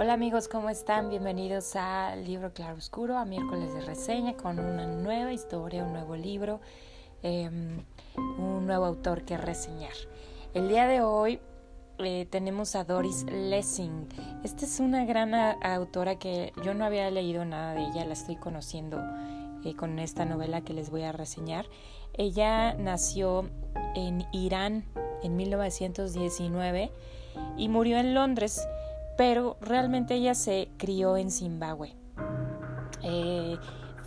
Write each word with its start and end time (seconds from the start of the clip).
Hola 0.00 0.12
amigos, 0.12 0.46
¿cómo 0.46 0.70
están? 0.70 1.10
Bienvenidos 1.10 1.74
a 1.74 2.14
Libro 2.14 2.52
Claro 2.52 2.76
Oscuro, 2.76 3.18
a 3.18 3.24
miércoles 3.24 3.74
de 3.74 3.80
reseña 3.80 4.34
con 4.34 4.60
una 4.60 4.86
nueva 4.86 5.32
historia, 5.32 5.82
un 5.82 5.92
nuevo 5.92 6.14
libro, 6.14 6.60
em, 7.24 7.82
un 8.38 8.64
nuevo 8.64 8.84
autor 8.84 9.24
que 9.24 9.36
reseñar. 9.36 9.90
El 10.54 10.68
día 10.68 10.86
de 10.86 11.02
hoy 11.02 11.40
eh, 11.98 12.28
tenemos 12.30 12.76
a 12.76 12.84
Doris 12.84 13.24
Lessing. 13.24 14.06
Esta 14.44 14.66
es 14.66 14.78
una 14.78 15.04
gran 15.04 15.34
autora 15.34 16.16
que 16.16 16.52
yo 16.64 16.74
no 16.74 16.84
había 16.84 17.10
leído 17.10 17.44
nada 17.44 17.74
de 17.74 17.82
ella, 17.82 18.04
la 18.04 18.12
estoy 18.12 18.36
conociendo 18.36 19.02
eh, 19.64 19.74
con 19.74 19.98
esta 19.98 20.24
novela 20.24 20.60
que 20.60 20.74
les 20.74 20.90
voy 20.90 21.02
a 21.02 21.10
reseñar. 21.10 21.66
Ella 22.14 22.72
nació 22.74 23.50
en 23.96 24.24
Irán 24.30 24.84
en 25.24 25.36
1919 25.36 26.92
y 27.56 27.68
murió 27.68 27.98
en 27.98 28.14
Londres 28.14 28.64
pero 29.18 29.56
realmente 29.60 30.14
ella 30.14 30.32
se 30.32 30.70
crió 30.76 31.16
en 31.16 31.32
Zimbabue. 31.32 31.96
Eh, 33.02 33.58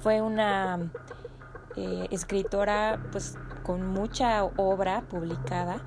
fue 0.02 0.22
una 0.22 0.90
eh, 1.76 2.08
escritora 2.12 2.98
pues 3.12 3.38
con 3.64 3.86
mucha 3.86 4.46
obra 4.46 5.02
publicada 5.10 5.84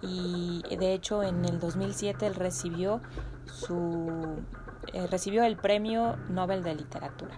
y 0.00 0.62
de 0.78 0.94
hecho 0.94 1.22
en 1.22 1.44
el 1.44 1.60
2007 1.60 2.26
él 2.26 2.34
recibió 2.34 3.00
su 3.44 4.42
eh, 4.92 5.06
recibió 5.08 5.44
el 5.44 5.56
premio 5.56 6.16
Nobel 6.30 6.62
de 6.62 6.74
literatura 6.74 7.36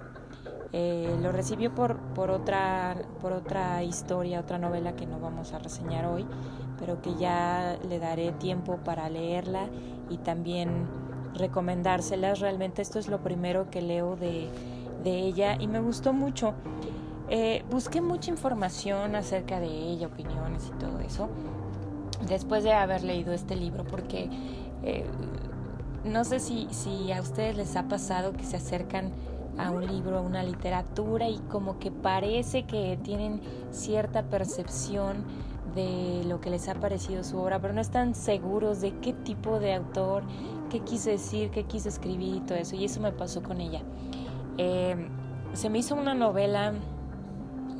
lo 1.22 1.32
recibió 1.32 1.74
por, 1.74 1.96
por, 2.14 2.30
otra, 2.30 2.94
por 3.22 3.32
otra 3.32 3.82
historia, 3.82 4.40
otra 4.40 4.58
novela 4.58 4.94
que 4.94 5.06
no 5.06 5.18
vamos 5.18 5.54
a 5.54 5.58
reseñar 5.58 6.04
hoy, 6.04 6.26
pero 6.78 7.00
que 7.00 7.14
ya 7.14 7.78
le 7.88 7.98
daré 7.98 8.32
tiempo 8.32 8.76
para 8.84 9.08
leerla 9.08 9.70
y 10.10 10.18
también 10.18 10.86
recomendárselas. 11.38 12.40
Realmente 12.40 12.82
esto 12.82 12.98
es 12.98 13.08
lo 13.08 13.20
primero 13.20 13.70
que 13.70 13.82
leo 13.82 14.16
de, 14.16 14.48
ella 15.04 15.56
y 15.60 15.68
me 15.68 15.78
gustó 15.78 16.12
mucho. 16.12 16.54
Eh, 17.28 17.64
busqué 17.70 18.00
mucha 18.00 18.30
información 18.30 19.14
acerca 19.14 19.60
de 19.60 19.68
ella, 19.68 20.08
opiniones 20.08 20.68
y 20.68 20.78
todo 20.80 20.98
eso, 20.98 21.28
después 22.26 22.64
de 22.64 22.72
haber 22.72 23.04
leído 23.04 23.32
este 23.32 23.54
libro, 23.54 23.84
porque 23.84 24.28
eh, 24.82 25.04
no 26.04 26.24
sé 26.24 26.40
si, 26.40 26.66
si 26.72 27.12
a 27.12 27.20
ustedes 27.20 27.56
les 27.56 27.76
ha 27.76 27.84
pasado 27.88 28.32
que 28.32 28.44
se 28.44 28.56
acercan 28.56 29.12
a 29.58 29.70
un 29.70 29.86
libro, 29.86 30.18
a 30.18 30.20
una 30.20 30.42
literatura 30.42 31.28
y 31.28 31.38
como 31.50 31.78
que 31.78 31.90
parece 31.90 32.64
que 32.64 32.98
tienen 33.02 33.40
cierta 33.70 34.24
percepción 34.24 35.24
de 35.76 36.24
lo 36.26 36.40
que 36.40 36.50
les 36.50 36.68
ha 36.68 36.74
parecido 36.74 37.22
su 37.22 37.38
obra, 37.38 37.60
pero 37.60 37.72
no 37.72 37.80
están 37.80 38.14
seguros 38.14 38.80
de 38.80 38.98
qué 38.98 39.12
tipo 39.12 39.60
de 39.60 39.74
autor, 39.74 40.24
qué 40.70 40.80
quiso 40.80 41.10
decir, 41.10 41.50
qué 41.50 41.64
quiso 41.64 41.88
escribir 41.88 42.36
y 42.36 42.40
todo 42.40 42.58
eso. 42.58 42.74
Y 42.74 42.86
eso 42.86 43.00
me 43.00 43.12
pasó 43.12 43.42
con 43.42 43.60
ella. 43.60 43.82
Em, 44.58 45.08
se 45.52 45.70
me 45.70 45.78
hizo 45.78 45.94
una 45.94 46.14
novela 46.14 46.72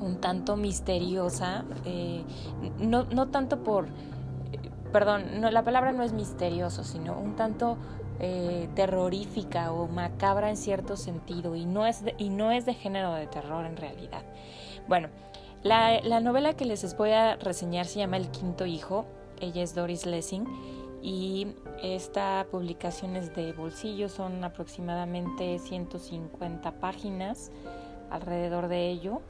un 0.00 0.20
tanto 0.20 0.56
misteriosa, 0.56 1.64
eh, 1.86 2.22
no, 2.78 3.05
no, 3.05 3.28
tanto 3.28 3.62
por, 3.62 3.86
perdón, 4.92 5.41
no, 5.41 5.50
la 5.50 5.64
palabra 5.64 5.92
no 5.92 6.02
es 6.02 6.12
misterioso, 6.12 6.84
sino 6.84 7.19
un 7.19 7.34
tanto 7.34 7.78
eh, 8.20 8.69
terrorífica 8.74 9.72
o 9.72 9.89
macabra 9.89 10.50
en 10.50 10.58
cierto 10.58 10.97
sentido 10.97 11.55
y 11.56 11.64
no, 11.64 11.86
es 11.86 12.05
y 12.19 12.28
no 12.28 12.52
es 12.52 12.67
de 12.67 12.74
género 12.74 13.14
de 13.14 13.27
terror 13.27 13.64
en 13.64 13.77
realidad. 13.77 14.22
Bueno, 14.86 15.08
la, 15.67 16.00
la 16.03 16.20
novela 16.20 16.55
que 16.55 16.64
les 16.64 16.97
voy 16.97 17.11
a 17.11 17.36
reseñar 17.36 17.86
se 17.86 17.98
llama 17.98 18.17
El 18.17 18.31
quinto 18.31 18.67
hijo, 18.67 19.05
ella 19.41 19.62
es 19.62 19.75
Doris 19.75 20.06
Lessing 20.06 20.47
y 21.03 21.48
esta 21.83 22.47
publicación 22.50 23.17
es 23.17 23.34
de 23.34 23.53
bolsillo, 23.53 24.08
son 24.08 24.42
aproximadamente 24.45 25.58
150 25.58 26.80
páginas 26.80 27.51
alrededor 28.11 28.68
de 28.68 28.90
ello. 28.90 29.20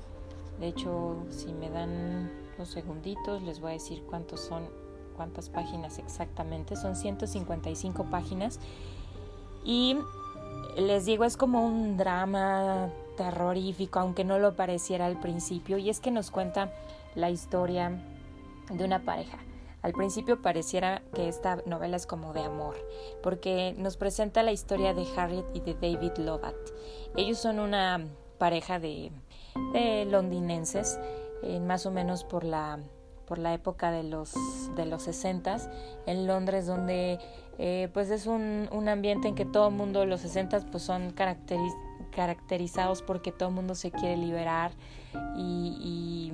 De 0.61 0.69
hecho, 0.69 1.17
si 1.29 1.53
me 1.53 1.69
dan 1.71 2.31
los 2.59 2.69
segunditos, 2.69 3.43
les 3.43 3.61
voy 3.61 3.71
a 3.71 3.75
decir 3.75 4.03
cuántos 4.09 4.41
son, 4.41 4.69
cuántas 5.17 5.51
páginas 5.51 5.99
exactamente. 5.99 6.77
Son 6.77 6.97
155 6.97 8.05
páginas. 8.05 8.59
Y 9.65 9.99
les 10.77 11.05
digo, 11.05 11.25
es 11.25 11.37
como 11.37 11.67
un 11.67 11.97
drama 11.97 12.91
terrorífico, 13.17 13.99
aunque 13.99 14.25
no 14.25 14.39
lo 14.39 14.55
pareciera 14.55 15.07
al 15.07 15.19
principio. 15.19 15.79
Y 15.79 15.91
es 15.91 16.01
que 16.01 16.11
nos 16.11 16.31
cuenta 16.31 16.73
la 17.15 17.31
historia 17.31 17.93
de 18.71 18.85
una 18.85 19.01
pareja. 19.01 19.39
Al 19.83 19.93
principio 19.93 20.43
pareciera 20.43 21.03
que 21.15 21.29
esta 21.29 21.63
novela 21.67 21.97
es 21.97 22.07
como 22.07 22.33
de 22.33 22.41
amor, 22.41 22.75
porque 23.23 23.75
nos 23.79 23.97
presenta 23.97 24.43
la 24.43 24.53
historia 24.53 24.95
de 24.95 25.07
Harriet 25.17 25.45
y 25.55 25.61
de 25.61 25.75
David 25.75 26.17
Lovat. 26.19 26.57
Ellos 27.17 27.39
son 27.39 27.61
una 27.61 28.05
pareja 28.39 28.81
de, 28.81 29.13
londinenses, 30.11 30.99
eh, 31.43 31.61
más 31.61 31.87
o 31.87 31.93
menos 31.93 32.25
por 32.25 32.43
la, 32.43 32.81
por 33.27 33.39
la 33.39 33.55
época 33.55 33.93
de 33.93 34.03
los, 34.03 34.35
de 34.75 34.87
los 34.87 35.05
60 35.05 35.57
en 36.07 36.27
Londres, 36.27 36.67
donde 36.67 37.21
eh, 37.59 37.89
pues 37.95 38.11
es 38.11 38.27
un, 38.27 38.69
un, 38.73 38.89
ambiente 38.89 39.29
en 39.29 39.35
que 39.37 39.45
todo 39.45 39.69
el 39.69 39.75
mundo, 39.75 40.05
los 40.05 40.21
60 40.23 40.67
pues 40.73 40.83
son 40.83 41.13
características 41.13 41.86
caracterizados 42.17 43.03
porque 43.03 43.31
todo 43.31 43.51
el 43.51 43.55
mundo 43.55 43.75
se 43.75 43.91
quiere 43.91 44.17
liberar 44.17 44.73
y, 45.37 46.33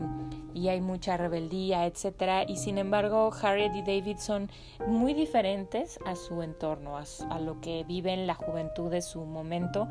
hay 0.68 0.80
mucha 0.80 1.16
rebeldía, 1.16 1.86
etcétera. 1.86 2.44
Y 2.48 2.56
sin 2.56 2.78
embargo, 2.78 3.32
Harriet 3.42 3.74
y 3.74 3.82
David 3.82 4.18
son 4.18 4.48
muy 4.86 5.12
diferentes 5.12 5.98
a 6.06 6.14
su 6.14 6.40
entorno, 6.40 6.96
a, 6.96 7.38
lo 7.40 7.60
que 7.60 7.82
viven 7.82 8.28
la 8.28 8.34
juventud 8.34 8.88
de 8.88 9.02
su 9.02 9.24
momento. 9.24 9.88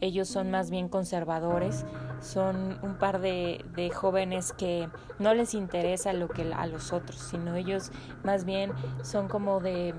Ellos 0.00 0.28
son 0.28 0.50
más 0.50 0.68
bien 0.70 0.88
conservadores, 0.88 1.86
son 2.20 2.80
un 2.82 2.98
par 2.98 3.20
de, 3.20 3.64
de, 3.76 3.90
jóvenes 3.90 4.52
que 4.52 4.88
no 5.20 5.32
les 5.32 5.54
interesa 5.54 6.12
lo 6.12 6.28
que 6.28 6.52
a 6.52 6.66
los 6.66 6.92
otros, 6.92 7.16
sino 7.16 7.54
ellos 7.54 7.92
más 8.24 8.44
bien 8.44 8.72
son 9.02 9.28
como 9.28 9.60
de 9.60 9.94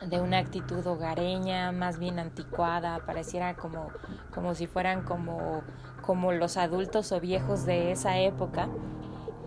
de 0.00 0.20
una 0.20 0.38
actitud 0.38 0.86
hogareña, 0.86 1.72
más 1.72 1.98
bien 1.98 2.18
anticuada, 2.18 3.00
pareciera 3.06 3.54
como, 3.54 3.88
como 4.34 4.54
si 4.54 4.66
fueran 4.66 5.02
como, 5.02 5.62
como 6.02 6.32
los 6.32 6.56
adultos 6.56 7.12
o 7.12 7.20
viejos 7.20 7.64
de 7.64 7.92
esa 7.92 8.18
época. 8.18 8.68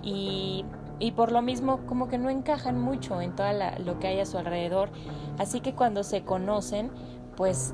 Y, 0.03 0.65
y 0.99 1.11
por 1.11 1.31
lo 1.31 1.41
mismo 1.41 1.85
como 1.85 2.07
que 2.07 2.17
no 2.17 2.29
encajan 2.29 2.79
mucho 2.79 3.21
en 3.21 3.35
todo 3.35 3.47
lo 3.83 3.99
que 3.99 4.07
hay 4.07 4.19
a 4.19 4.25
su 4.25 4.37
alrededor. 4.37 4.89
Así 5.37 5.59
que 5.59 5.73
cuando 5.73 6.03
se 6.03 6.23
conocen, 6.23 6.91
pues 7.35 7.73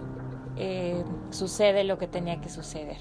eh, 0.57 1.03
sucede 1.31 1.83
lo 1.83 1.97
que 1.97 2.07
tenía 2.07 2.39
que 2.41 2.49
suceder. 2.49 2.97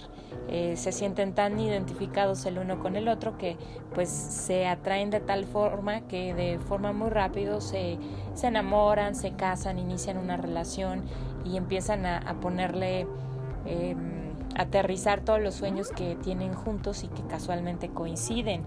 Eh, 0.49 0.77
se 0.77 0.93
sienten 0.93 1.35
tan 1.35 1.59
identificados 1.61 2.45
el 2.47 2.59
uno 2.59 2.79
con 2.79 2.97
el 2.97 3.09
otro 3.09 3.39
que 3.39 3.57
pues 3.95 4.09
se 4.09 4.67
atraen 4.67 5.11
de 5.11 5.21
tal 5.21 5.45
forma 5.45 6.03
que 6.03 6.35
de 6.35 6.59
forma 6.59 6.93
muy 6.93 7.11
rápido 7.11 7.61
se, 7.61 7.99
se 8.35 8.49
enamoran, 8.49 9.15
se 9.15 9.33
casan, 9.33 9.79
inician 9.79 10.19
una 10.19 10.37
relación 10.37 11.05
y 11.45 11.57
empiezan 11.57 12.07
a, 12.07 12.41
ponerle, 12.41 13.07
eh, 13.67 13.97
aterrizar 14.57 15.21
todos 15.21 15.41
los 15.41 15.55
sueños 15.55 15.91
que 15.91 16.17
tienen 16.17 16.55
juntos 16.55 17.05
y 17.05 17.09
que 17.09 17.23
casualmente 17.23 17.89
coinciden 17.89 18.65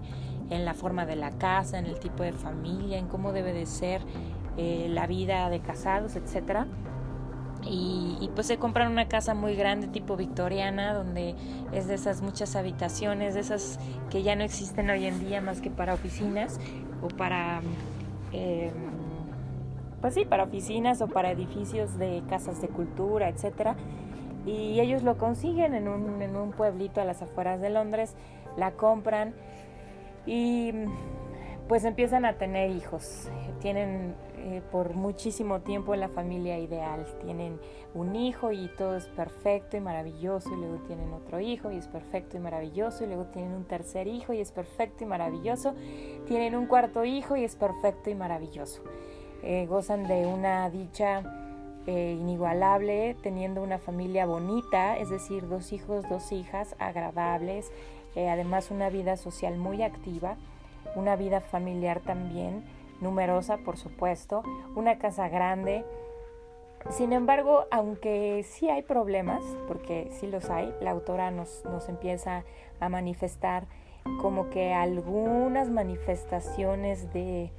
en 0.50 0.64
la 0.64 0.74
forma 0.74 1.06
de 1.06 1.16
la 1.16 1.30
casa, 1.32 1.78
en 1.78 1.86
el 1.86 1.98
tipo 1.98 2.22
de 2.22 2.32
familia, 2.32 2.98
en 2.98 3.06
cómo 3.06 3.32
debe 3.32 3.52
de 3.52 3.66
ser 3.66 4.00
eh, 4.56 4.86
la 4.88 5.06
vida 5.06 5.50
de 5.50 5.60
casados, 5.60 6.16
etcétera 6.16 6.66
y, 7.68 8.30
pues 8.34 8.46
se 8.46 8.58
compran 8.58 8.92
una 8.92 9.08
casa 9.08 9.34
muy 9.34 9.56
grande 9.56 9.86
tipo 9.86 10.16
victoriana 10.16 10.92
donde 10.92 11.34
es 11.72 11.88
de 11.88 11.94
esas 11.94 12.20
muchas 12.20 12.54
habitaciones, 12.54 13.34
de 13.34 13.40
esas 13.40 13.78
que 14.10 14.22
ya 14.22 14.36
no 14.36 14.44
existen 14.44 14.90
hoy 14.90 15.06
en 15.06 15.20
día 15.20 15.40
más 15.40 15.60
que 15.60 15.70
para 15.70 15.94
oficinas 15.94 16.60
o 17.02 17.08
para, 17.08 17.62
eh, 18.32 18.70
pues 20.00 20.14
sí, 20.14 20.24
para 20.24 20.44
oficinas 20.44 21.00
o 21.00 21.08
para 21.08 21.30
edificios 21.30 21.98
de 21.98 22.22
casas 22.28 22.60
de 22.60 22.68
cultura, 22.68 23.28
etcétera. 23.28 23.74
Y 24.44 24.80
ellos 24.80 25.02
lo 25.02 25.16
consiguen 25.16 25.74
en 25.74 25.88
un, 25.88 26.22
en 26.22 26.36
un 26.36 26.52
pueblito 26.52 27.00
a 27.00 27.04
las 27.04 27.22
afueras 27.22 27.60
de 27.60 27.70
Londres, 27.70 28.14
la 28.56 28.72
compran 28.72 29.34
y 30.26 30.72
pues 31.68 31.84
empiezan 31.84 32.24
a 32.24 32.34
tener 32.34 32.70
hijos. 32.70 33.28
Tienen 33.60 34.14
eh, 34.38 34.60
por 34.70 34.94
muchísimo 34.94 35.60
tiempo 35.60 35.96
la 35.96 36.08
familia 36.08 36.58
ideal. 36.58 37.06
Tienen 37.22 37.58
un 37.94 38.14
hijo 38.14 38.52
y 38.52 38.68
todo 38.76 38.96
es 38.96 39.06
perfecto 39.08 39.76
y 39.76 39.80
maravilloso 39.80 40.52
y 40.52 40.56
luego 40.56 40.76
tienen 40.86 41.12
otro 41.12 41.40
hijo 41.40 41.70
y 41.70 41.76
es 41.76 41.88
perfecto 41.88 42.36
y 42.36 42.40
maravilloso 42.40 43.04
y 43.04 43.06
luego 43.06 43.24
tienen 43.26 43.52
un 43.52 43.64
tercer 43.64 44.06
hijo 44.06 44.34
y 44.34 44.40
es 44.40 44.52
perfecto 44.52 45.04
y 45.04 45.06
maravilloso. 45.06 45.74
Tienen 46.26 46.54
un 46.54 46.66
cuarto 46.66 47.04
hijo 47.04 47.36
y 47.36 47.44
es 47.44 47.56
perfecto 47.56 48.10
y 48.10 48.14
maravilloso. 48.14 48.82
Eh, 49.42 49.66
gozan 49.66 50.06
de 50.06 50.26
una 50.26 50.68
dicha 50.68 51.22
eh, 51.86 52.16
inigualable, 52.18 53.16
teniendo 53.22 53.62
una 53.62 53.78
familia 53.78 54.26
bonita, 54.26 54.98
es 54.98 55.08
decir, 55.08 55.48
dos 55.48 55.72
hijos, 55.72 56.08
dos 56.10 56.30
hijas 56.32 56.76
agradables, 56.78 57.72
además 58.16 58.70
una 58.70 58.88
vida 58.88 59.18
social 59.18 59.58
muy 59.58 59.82
activa, 59.82 60.36
una 60.94 61.16
vida 61.16 61.42
familiar 61.42 62.00
también 62.00 62.64
numerosa, 63.00 63.58
por 63.58 63.76
supuesto, 63.76 64.42
una 64.74 64.98
casa 64.98 65.28
grande, 65.28 65.84
Sin 66.90 67.12
embargo, 67.12 67.64
aunque 67.72 68.44
sí 68.44 68.70
hay 68.70 68.82
problemas, 68.82 69.42
porque 69.66 70.08
sí 70.12 70.28
los 70.28 70.50
hay, 70.50 70.72
la 70.80 70.92
autora 70.92 71.32
nos, 71.32 71.64
nos 71.64 71.88
empieza 71.88 72.44
a 72.78 72.88
manifestar 72.88 73.66
como 74.20 74.50
que 74.50 74.72
algunas 74.72 75.68
manifestaciones 75.68 77.12
de, 77.12 77.50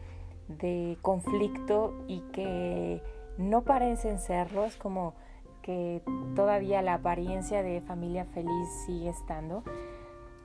de 0.48 0.98
conflicto 1.02 1.94
y 2.08 2.22
que 2.32 3.02
no 3.38 3.64
parecen 3.64 4.20
serlos, 4.20 4.78
como 4.78 5.14
que 5.62 6.02
todavía 6.36 6.82
la 6.82 6.96
apariencia 6.96 7.62
de 7.62 7.82
familia 7.82 8.26
feliz 8.26 8.70
sigue 8.86 9.10
estando, 9.10 9.64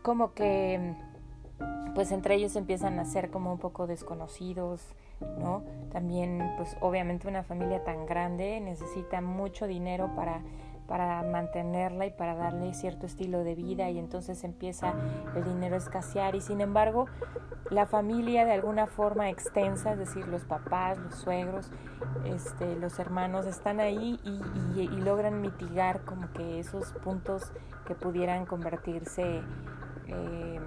como 0.02 0.34
que 0.34 0.96
pues 1.94 2.10
entre 2.12 2.34
ellos 2.34 2.56
empiezan 2.56 2.98
a 2.98 3.04
ser 3.04 3.30
como 3.30 3.52
un 3.52 3.58
poco 3.58 3.86
desconocidos, 3.86 4.82
¿no? 5.38 5.62
También 5.92 6.54
pues 6.56 6.76
obviamente 6.80 7.28
una 7.28 7.42
familia 7.42 7.84
tan 7.84 8.06
grande 8.06 8.60
necesita 8.60 9.20
mucho 9.20 9.66
dinero 9.66 10.10
para 10.16 10.42
para 10.86 11.22
mantenerla 11.22 12.06
y 12.06 12.10
para 12.10 12.34
darle 12.34 12.74
cierto 12.74 13.06
estilo 13.06 13.44
de 13.44 13.54
vida 13.54 13.88
y 13.88 13.98
entonces 13.98 14.44
empieza 14.44 14.92
el 15.34 15.44
dinero 15.44 15.76
a 15.76 15.78
escasear 15.78 16.34
y 16.34 16.40
sin 16.40 16.60
embargo 16.60 17.06
la 17.70 17.86
familia 17.86 18.44
de 18.44 18.52
alguna 18.52 18.86
forma 18.86 19.30
extensa, 19.30 19.92
es 19.92 19.98
decir, 19.98 20.28
los 20.28 20.44
papás, 20.44 20.98
los 20.98 21.14
suegros, 21.14 21.70
este, 22.26 22.76
los 22.76 22.98
hermanos 22.98 23.46
están 23.46 23.80
ahí 23.80 24.20
y, 24.24 24.88
logran 25.02 25.40
mitigar 25.40 26.02
como 26.04 26.30
que 26.32 26.60
esos 26.60 26.92
puntos 27.02 27.52
que 27.86 27.94
pudieran 27.94 28.44
convertirse 28.46 29.42
eh, 30.06 30.60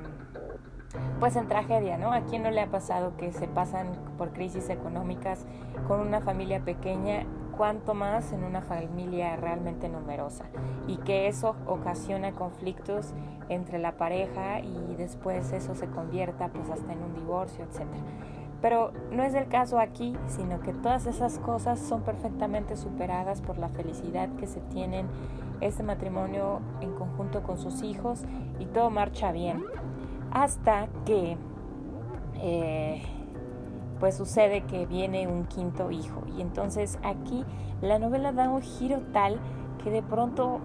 pues 1.19 1.35
en 1.35 1.47
tragedia, 1.47 1.97
¿no? 1.97 2.11
¿A 2.13 2.21
quién 2.21 2.43
no 2.43 2.51
le 2.51 2.61
ha 2.61 2.67
pasado 2.67 3.15
que 3.17 3.31
se 3.31 3.47
pasan 3.47 3.87
por 4.17 4.31
crisis 4.31 4.69
económicas 4.69 5.45
con 5.87 5.99
una 5.99 6.21
familia 6.21 6.59
pequeña 6.61 7.25
cuanto 7.57 7.93
más 7.93 8.31
en 8.33 8.43
una 8.43 8.61
familia 8.61 9.35
realmente 9.37 9.89
numerosa 9.89 10.45
y 10.87 10.97
que 10.97 11.27
eso 11.27 11.55
ocasiona 11.67 12.33
conflictos 12.33 13.13
entre 13.49 13.79
la 13.79 13.93
pareja 13.93 14.59
y 14.59 14.95
después 14.97 15.51
eso 15.53 15.75
se 15.75 15.87
convierta 15.87 16.49
pues 16.49 16.69
hasta 16.69 16.91
en 16.91 17.01
un 17.01 17.13
divorcio, 17.13 17.63
etc. 17.65 17.85
Pero 18.61 18.91
no 19.11 19.23
es 19.23 19.33
el 19.35 19.47
caso 19.47 19.79
aquí, 19.79 20.15
sino 20.27 20.59
que 20.59 20.73
todas 20.73 21.05
esas 21.05 21.39
cosas 21.39 21.79
son 21.79 22.01
perfectamente 22.01 22.75
superadas 22.77 23.41
por 23.41 23.57
la 23.57 23.69
felicidad 23.69 24.29
que 24.37 24.47
se 24.47 24.59
tienen 24.61 25.07
este 25.61 25.83
matrimonio 25.83 26.61
en 26.81 26.93
conjunto 26.93 27.43
con 27.43 27.57
sus 27.57 27.83
hijos 27.83 28.23
y 28.59 28.65
todo 28.65 28.89
marcha 28.89 29.31
bien. 29.31 29.63
Hasta 30.35 30.89
que 31.05 31.37
eh, 32.41 33.01
pues 34.01 34.17
sucede 34.17 34.63
que 34.63 34.85
viene 34.85 35.29
un 35.29 35.45
quinto 35.45 35.91
hijo. 35.91 36.23
Y 36.37 36.41
entonces 36.41 36.99
aquí 37.03 37.45
la 37.81 37.99
novela 37.99 38.33
da 38.33 38.49
un 38.49 38.61
giro 38.61 38.99
tal 39.13 39.39
que 39.81 39.89
de 39.89 40.03
pronto, 40.03 40.59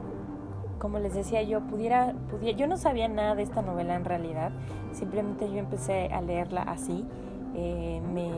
como 0.80 0.98
les 0.98 1.14
decía 1.14 1.42
yo, 1.42 1.60
pudiera, 1.60 2.14
pudiera 2.32 2.58
yo 2.58 2.66
no 2.66 2.76
sabía 2.76 3.06
nada 3.06 3.36
de 3.36 3.44
esta 3.44 3.62
novela 3.62 3.94
en 3.94 4.04
realidad, 4.04 4.50
simplemente 4.90 5.48
yo 5.48 5.58
empecé 5.58 6.08
a 6.12 6.20
leerla 6.20 6.62
así, 6.62 7.06
eh, 7.54 8.02
me, 8.12 8.28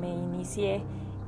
me, 0.00 0.14
inicié 0.14 0.82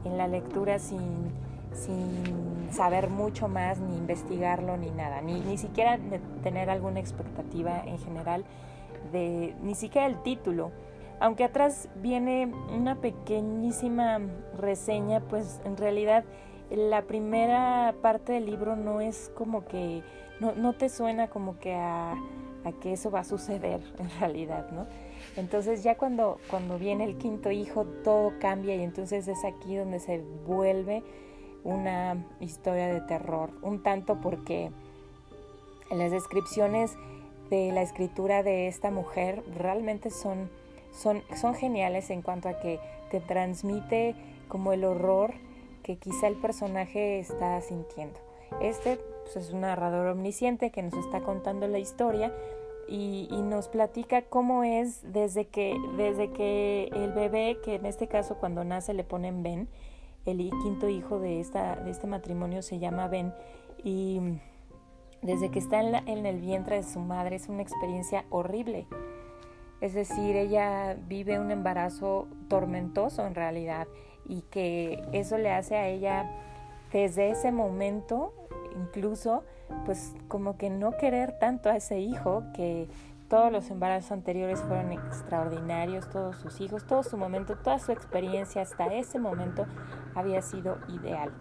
en 0.06 0.16
la 0.16 0.28
lectura 0.28 0.78
sin, 0.78 1.30
sin 1.72 2.72
saber 2.72 3.10
mucho 3.10 3.48
más, 3.48 3.80
ni 3.80 3.98
investigarlo, 3.98 4.78
ni 4.78 4.90
nada, 4.90 5.20
ni, 5.20 5.40
ni 5.40 5.58
siquiera 5.58 5.98
tener 6.42 6.70
alguna 6.70 7.00
expectativa 7.00 7.82
en 7.84 7.98
general 7.98 8.46
de, 9.10 9.54
ni 9.62 9.74
siquiera 9.74 10.06
el 10.06 10.22
título 10.22 10.70
aunque 11.22 11.44
atrás 11.44 11.88
viene 11.94 12.52
una 12.74 12.96
pequeñísima 12.96 14.18
reseña, 14.58 15.20
pues 15.20 15.60
en 15.64 15.76
realidad 15.76 16.24
la 16.68 17.02
primera 17.02 17.94
parte 18.02 18.32
del 18.32 18.46
libro 18.46 18.74
no 18.74 19.00
es 19.00 19.30
como 19.36 19.64
que, 19.64 20.02
no, 20.40 20.72
te 20.72 20.88
suena 20.88 21.28
como 21.28 21.60
que 21.60 21.74
a, 21.74 22.16
que 22.80 22.94
eso 22.94 23.12
va 23.12 23.20
a 23.20 23.24
suceder 23.24 23.80
en 24.00 24.10
realidad, 24.18 24.68
¿no? 24.72 24.88
Entonces 25.36 25.84
ya 25.84 25.96
cuando, 25.96 26.38
cuando 26.50 26.76
viene 26.76 27.04
el 27.04 27.16
quinto 27.18 27.52
hijo 27.52 27.84
todo 28.02 28.32
cambia 28.40 28.74
y 28.74 28.82
entonces 28.82 29.28
es 29.28 29.44
aquí 29.44 29.76
donde 29.76 30.00
se 30.00 30.24
vuelve 30.44 31.04
una 31.62 32.26
historia 32.40 32.88
de 32.88 33.00
terror, 33.00 33.50
un 33.62 33.84
tanto 33.84 34.20
porque 34.20 34.72
las 35.88 36.10
descripciones 36.10 36.96
de 37.56 37.72
la 37.72 37.82
escritura 37.82 38.42
de 38.42 38.66
esta 38.66 38.90
mujer 38.90 39.42
realmente 39.56 40.10
son 40.10 40.50
son, 40.92 41.22
son 41.40 41.54
geniales 41.54 42.10
en 42.10 42.22
cuanto 42.22 42.48
a 42.48 42.60
que 42.60 42.78
te 43.10 43.20
transmite 43.20 44.14
como 44.48 44.72
el 44.72 44.84
horror 44.84 45.34
que 45.82 45.96
quizá 45.96 46.28
el 46.28 46.36
personaje 46.36 47.18
está 47.18 47.60
sintiendo. 47.60 48.18
Este 48.60 48.98
pues, 49.24 49.36
es 49.36 49.52
un 49.52 49.62
narrador 49.62 50.06
omnisciente 50.08 50.70
que 50.70 50.82
nos 50.82 50.94
está 50.94 51.20
contando 51.20 51.66
la 51.66 51.78
historia 51.78 52.32
y, 52.88 53.28
nos 53.42 53.68
platica 53.68 54.22
cómo 54.22 54.64
es 54.64 55.00
desde 55.12 55.46
que, 55.46 55.76
desde 55.96 56.30
que 56.30 56.90
el 56.92 57.12
bebé, 57.12 57.58
que 57.64 57.76
en 57.76 57.86
este 57.86 58.06
caso 58.06 58.36
cuando 58.36 58.64
nace 58.64 58.92
le 58.92 59.04
ponen 59.04 59.42
Ben, 59.42 59.68
el 60.26 60.38
quinto 60.62 60.88
hijo 60.88 61.18
de, 61.18 61.40
esta, 61.40 61.76
de 61.76 61.90
este 61.90 62.06
matrimonio 62.06 62.62
se 62.62 62.78
llama 62.78 63.08
Ben, 63.08 63.32
desde 65.22 65.50
que 65.50 65.58
está 65.58 65.80
en, 65.80 65.94
en 66.08 66.26
el 66.26 66.40
vientre 66.40 66.76
de 66.76 66.82
su 66.82 67.00
madre 67.00 67.36
es 67.36 67.48
una 67.48 67.62
experiencia 67.62 68.24
horrible 68.30 68.86
es 69.82 69.94
decir, 69.94 70.36
ella 70.36 70.96
vive 71.08 71.40
un 71.40 71.50
embarazo 71.50 72.28
tormentoso 72.46 73.26
en 73.26 73.34
realidad 73.34 73.88
y 74.24 74.42
que 74.42 75.02
eso 75.10 75.38
le 75.38 75.50
hace 75.50 75.74
a 75.74 75.88
ella 75.88 76.30
desde 76.92 77.30
ese 77.30 77.50
momento 77.50 78.32
incluso 78.76 79.42
pues 79.84 80.14
como 80.28 80.56
que 80.56 80.70
no 80.70 80.96
querer 80.96 81.36
tanto 81.40 81.68
a 81.68 81.74
ese 81.74 81.98
hijo 81.98 82.44
que 82.54 82.88
todos 83.28 83.50
los 83.50 83.70
embarazos 83.72 84.12
anteriores 84.12 84.60
fueron 84.60 84.92
extraordinarios, 84.92 86.08
todos 86.10 86.36
sus 86.36 86.60
hijos, 86.60 86.86
todo 86.86 87.02
su 87.02 87.16
momento, 87.16 87.56
toda 87.56 87.80
su 87.80 87.90
experiencia 87.90 88.62
hasta 88.62 88.86
ese 88.94 89.18
momento 89.18 89.66
había 90.14 90.42
sido 90.42 90.78
ideal. 90.90 91.32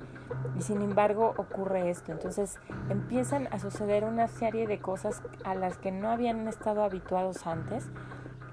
Y 0.58 0.62
sin 0.62 0.82
embargo 0.82 1.34
ocurre 1.38 1.90
esto. 1.90 2.12
Entonces 2.12 2.60
empiezan 2.90 3.48
a 3.52 3.60
suceder 3.60 4.04
una 4.04 4.28
serie 4.28 4.68
de 4.68 4.80
cosas 4.80 5.22
a 5.44 5.56
las 5.56 5.78
que 5.78 5.92
no 5.92 6.10
habían 6.10 6.48
estado 6.48 6.84
habituados 6.84 7.48
antes 7.48 7.90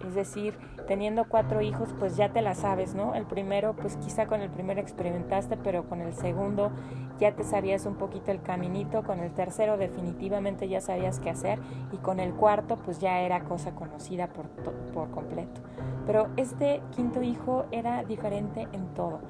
es 0.07 0.15
decir, 0.15 0.55
teniendo 0.87 1.25
cuatro 1.25 1.61
hijos, 1.61 1.95
pues 1.99 2.17
ya 2.17 2.33
te 2.33 2.41
la 2.41 2.55
sabes, 2.55 2.95
¿no? 2.95 3.15
El 3.15 3.27
primero, 3.27 3.75
pues 3.75 3.97
quizá 3.97 4.27
con 4.27 4.41
el 4.41 4.50
primero 4.50 4.81
experimentaste, 4.81 5.57
pero 5.57 5.88
con 5.88 6.00
el 6.00 6.14
segundo 6.14 6.71
ya 7.19 7.35
te 7.35 7.43
sabías 7.43 7.85
un 7.85 7.97
poquito 7.97 8.31
el 8.31 8.41
caminito, 8.41 9.02
con 9.02 9.19
el 9.21 9.33
tercero 9.33 9.76
definitivamente 9.76 10.69
ya 10.69 10.81
sabías 10.81 11.19
qué 11.19 11.31
hacer 11.31 11.59
y 11.93 11.97
con 11.97 12.21
el 12.21 12.33
cuarto, 12.33 12.76
pues 12.76 13.00
ya 13.00 13.21
era 13.21 13.41
cosa 13.41 13.75
conocida 13.75 14.29
por, 14.29 14.49
por 14.93 15.11
completo. 15.11 15.61
Pero 16.07 16.29
este 16.37 16.81
quinto 16.93 17.23
hijo 17.23 17.67
era 17.73 18.05
diferente 18.05 18.69
en 18.73 18.95
todo 18.95 19.21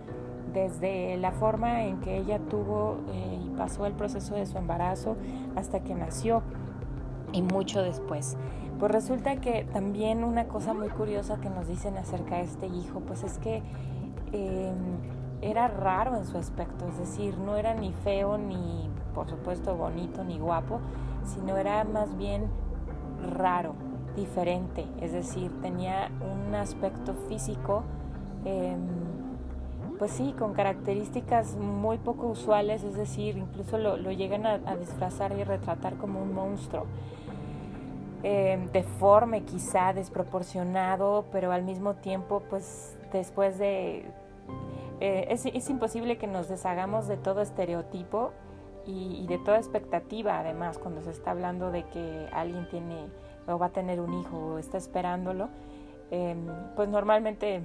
desde 0.52 1.16
la 1.16 1.32
forma 1.32 1.84
en 1.84 2.00
que 2.00 2.16
ella 2.16 2.38
tuvo 2.38 2.98
eh, 3.12 3.40
y 3.44 3.56
pasó 3.56 3.86
el 3.86 3.92
proceso 3.92 4.34
de 4.34 4.46
su 4.46 4.58
embarazo 4.58 5.16
hasta 5.56 5.80
que 5.80 5.94
nació 5.94 6.42
y 7.32 7.42
mucho 7.42 7.82
después. 7.82 8.36
Pues 8.78 8.92
resulta 8.92 9.36
que 9.36 9.64
también 9.72 10.22
una 10.22 10.46
cosa 10.46 10.72
muy 10.72 10.88
curiosa 10.88 11.40
que 11.40 11.50
nos 11.50 11.66
dicen 11.66 11.96
acerca 11.96 12.36
de 12.36 12.42
este 12.42 12.66
hijo, 12.66 13.00
pues 13.00 13.24
es 13.24 13.38
que 13.38 13.62
em, 14.32 14.76
era 15.42 15.68
raro 15.68 16.16
en 16.16 16.24
su 16.24 16.38
aspecto, 16.38 16.86
es 16.86 16.98
decir, 16.98 17.38
no 17.38 17.56
era 17.56 17.74
ni 17.74 17.92
feo, 17.92 18.38
ni 18.38 18.88
por 19.14 19.28
supuesto 19.28 19.76
bonito, 19.76 20.22
ni 20.22 20.38
guapo, 20.38 20.80
sino 21.24 21.56
era 21.56 21.82
más 21.84 22.16
bien 22.16 22.46
raro, 23.36 23.74
diferente, 24.14 24.86
es 25.00 25.12
decir, 25.12 25.50
tenía 25.60 26.10
un 26.20 26.54
aspecto 26.54 27.14
físico, 27.28 27.82
em, 28.44 28.78
pues 29.98 30.12
sí, 30.12 30.34
con 30.38 30.54
características 30.54 31.56
muy 31.56 31.98
poco 31.98 32.28
usuales, 32.28 32.84
es 32.84 32.94
decir, 32.94 33.36
incluso 33.36 33.78
lo, 33.78 33.96
llegan 34.12 34.46
a 34.46 34.76
disfrazar 34.76 35.32
y 35.38 35.44
retratar 35.44 35.96
como 35.96 36.22
un 36.22 36.32
monstruo. 36.34 36.86
Em, 38.24 38.68
deforme 38.72 39.42
quizá, 39.42 39.92
desproporcionado, 39.92 41.26
pero 41.30 41.52
al 41.52 41.62
mismo 41.62 41.94
tiempo 41.94 42.42
pues 42.50 42.98
después 43.12 43.58
de... 43.58 44.06
Eh, 45.00 45.28
es, 45.30 45.70
imposible 45.70 46.18
que 46.18 46.26
nos 46.26 46.48
deshagamos 46.48 47.06
de 47.06 47.16
todo 47.16 47.40
estereotipo 47.40 48.32
y, 48.84 49.24
de 49.28 49.38
toda 49.38 49.58
expectativa 49.58 50.40
además 50.40 50.78
cuando 50.78 51.00
se 51.02 51.10
está 51.12 51.30
hablando 51.30 51.70
de 51.70 51.84
que 51.84 52.28
alguien 52.32 52.68
tiene 52.68 53.06
o 53.46 53.56
va 53.56 53.66
a 53.66 53.70
tener 53.70 54.00
un 54.00 54.12
hijo 54.12 54.54
o 54.54 54.58
está 54.58 54.78
esperándolo, 54.78 55.48
em, 56.10 56.44
pues 56.74 56.88
normalmente 56.88 57.62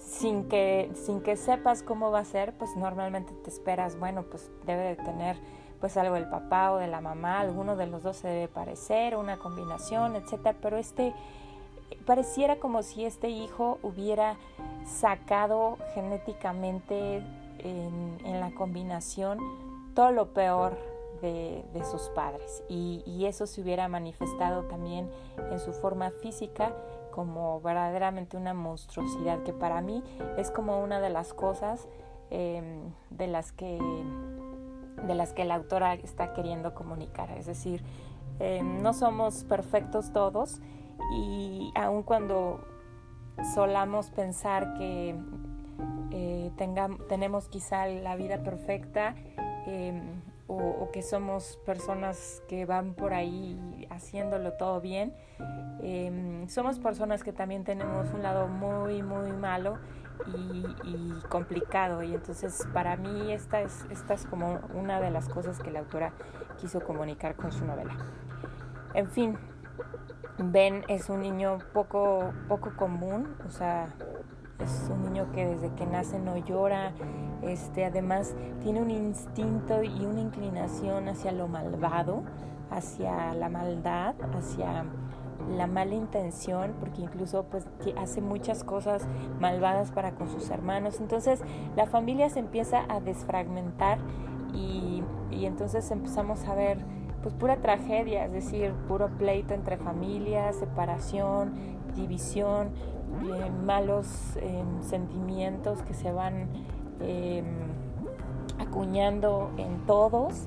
sin 0.00 0.48
que, 0.48 0.90
sin 0.94 1.20
que 1.20 1.36
sepas 1.36 1.82
cómo 1.82 2.10
va 2.10 2.20
a 2.20 2.24
ser, 2.24 2.56
pues 2.56 2.74
normalmente 2.76 3.32
te 3.44 3.50
esperas, 3.50 3.98
bueno, 3.98 4.24
pues 4.24 4.50
debe 4.66 4.82
de 4.82 4.96
tener 4.96 5.36
pues 5.78 5.96
algo 5.96 6.14
del 6.14 6.28
papá 6.28 6.72
o 6.72 6.76
de 6.76 6.88
la 6.88 7.00
mamá, 7.00 7.40
alguno 7.40 7.76
de 7.76 7.86
los 7.86 8.02
dos 8.02 8.16
se 8.16 8.28
debe 8.28 8.48
parecer, 8.48 9.16
una 9.16 9.38
combinación, 9.38 10.16
etcétera, 10.16 10.56
pero 10.60 10.76
este 10.76 11.14
pareciera 12.06 12.56
como 12.56 12.82
si 12.82 13.04
este 13.04 13.28
hijo 13.28 13.78
hubiera 13.82 14.36
sacado 14.84 15.78
genéticamente 15.94 17.22
en, 17.58 18.40
la 18.40 18.50
combinación 18.52 19.38
todo 19.94 20.12
lo 20.12 20.32
peor 20.32 20.78
de, 21.20 21.62
sus 21.90 22.08
padres. 22.10 22.62
Y, 22.68 23.02
y, 23.06 23.26
eso 23.26 23.46
se 23.46 23.60
hubiera 23.60 23.88
manifestado 23.88 24.64
también 24.64 25.10
en 25.50 25.58
su 25.60 25.72
forma 25.72 26.10
física 26.10 26.74
como 27.10 27.60
verdaderamente 27.60 28.36
una 28.36 28.54
monstruosidad 28.54 29.42
que 29.42 29.52
para 29.52 29.80
mí 29.80 30.02
es 30.36 30.50
como 30.50 30.82
una 30.82 31.00
de 31.00 31.10
las 31.10 31.34
cosas 31.34 31.88
em, 32.30 32.92
de 33.10 33.26
las 33.26 33.52
que 33.52 33.78
de 35.06 35.14
las 35.14 35.32
que 35.32 35.44
la 35.44 35.54
autora 35.54 35.94
está 35.94 36.34
queriendo 36.34 36.74
comunicar. 36.74 37.30
Es 37.30 37.46
decir 37.46 37.82
em, 38.38 38.82
no 38.82 38.92
somos 38.92 39.44
perfectos 39.44 40.12
todos 40.12 40.60
y 41.14 41.72
aun 41.74 42.02
cuando 42.02 42.60
solamos 43.54 44.10
pensar 44.10 44.74
que 44.74 45.16
eh, 46.10 46.50
tenemos 47.08 47.48
quizá 47.48 47.86
la 47.86 48.16
vida 48.16 48.42
perfecta 48.42 49.14
em, 49.66 50.20
o, 50.46 50.90
que 50.92 51.02
somos 51.02 51.58
personas 51.64 52.42
que 52.48 52.66
van 52.66 52.94
por 52.94 53.14
ahí 53.14 53.56
haciéndolo 54.00 54.54
todo 54.54 54.80
bien. 54.80 55.14
Em, 55.80 56.48
somos 56.48 56.78
personas 56.78 57.22
que 57.22 57.32
también 57.32 57.64
tenemos 57.64 58.12
un 58.12 58.22
lado 58.22 58.48
muy, 58.48 59.02
muy 59.02 59.30
malo 59.32 59.78
y, 60.26 61.20
complicado. 61.28 62.02
Y 62.02 62.14
entonces 62.14 62.66
para 62.72 62.96
mí 62.96 63.32
esta 63.32 63.60
es, 63.60 63.86
esta 63.90 64.14
es 64.14 64.26
como 64.26 64.60
una 64.74 65.00
de 65.00 65.10
las 65.10 65.28
cosas 65.28 65.60
que 65.60 65.70
la 65.70 65.80
autora 65.80 66.12
quiso 66.58 66.80
comunicar 66.80 67.36
con 67.36 67.52
su 67.52 67.64
novela. 67.64 67.96
En 68.94 69.06
fin, 69.08 69.38
Ben 70.38 70.84
es 70.88 71.08
un 71.10 71.20
niño 71.20 71.58
poco, 71.72 72.32
poco 72.48 72.74
común, 72.76 73.36
o 73.46 73.50
sea, 73.50 73.94
es 74.58 74.90
un 74.90 75.04
niño 75.04 75.30
que 75.32 75.46
desde 75.46 75.74
que 75.74 75.86
nace 75.86 76.18
no 76.18 76.36
llora, 76.38 76.92
este, 77.42 77.84
además 77.84 78.34
tiene 78.62 78.82
un 78.82 78.90
instinto 78.90 79.82
y 79.82 80.04
una 80.04 80.20
inclinación 80.20 81.08
hacia 81.08 81.32
lo 81.32 81.46
malvado, 81.48 82.24
hacia 82.70 83.34
la 83.34 83.48
maldad, 83.48 84.14
hacia 84.34 84.84
la 85.56 85.66
mala 85.66 85.94
intención, 85.94 86.74
porque 86.78 87.02
incluso 87.02 87.44
pues 87.44 87.66
hace 87.96 88.20
muchas 88.20 88.64
cosas 88.64 89.06
malvadas 89.40 89.90
para 89.90 90.12
con 90.12 90.28
sus 90.28 90.50
hermanos. 90.50 91.00
Entonces 91.00 91.40
la 91.76 91.86
familia 91.86 92.28
se 92.30 92.38
empieza 92.38 92.84
a 92.88 93.00
desfragmentar 93.00 93.98
y, 94.54 95.02
entonces 95.30 95.90
empezamos 95.90 96.46
a 96.46 96.54
ver 96.54 96.78
pues 97.22 97.34
pura 97.34 97.56
tragedia, 97.56 98.26
es 98.26 98.32
decir, 98.32 98.72
puro 98.88 99.08
pleito 99.18 99.54
entre 99.54 99.76
familias, 99.76 100.56
separación, 100.56 101.52
división, 101.94 102.70
eh, 103.22 103.50
malos 103.64 104.36
em, 104.36 104.82
sentimientos 104.82 105.82
que 105.82 105.92
se 105.94 106.12
van 106.12 106.48
em, 107.00 107.44
acuñando 108.58 109.50
en 109.56 109.84
todos, 109.86 110.46